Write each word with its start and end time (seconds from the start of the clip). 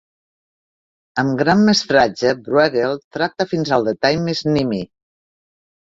Amb 1.23 1.35
gran 1.41 1.61
mestratge 1.67 2.33
Brueghel 2.49 2.99
tracta 3.19 3.49
fins 3.55 3.79
al 3.79 3.89
detall 3.93 4.23
més 4.29 4.47
nimi. 4.59 4.85